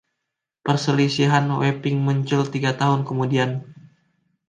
Perselisihan 0.65 1.45
Wapping 1.59 1.97
muncul 2.05 2.41
tiga 2.53 2.71
tahun 2.81 3.01
kemudian. 3.09 3.51